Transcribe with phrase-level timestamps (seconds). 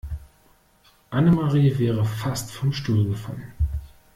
[1.11, 3.53] Annemarie wäre fast vom Stuhl gefallen.